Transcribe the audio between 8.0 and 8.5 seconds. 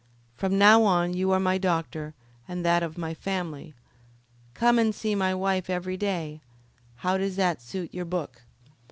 book?"